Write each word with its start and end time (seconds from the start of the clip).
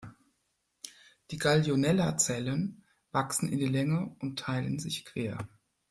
Die 1.29 1.37
"Gallionella"-Zellen 1.37 2.81
wachsen 3.11 3.49
in 3.49 3.59
die 3.59 3.67
Länge 3.67 4.15
und 4.17 4.39
teilen 4.39 4.79
sich 4.79 5.05
quer. 5.05 5.47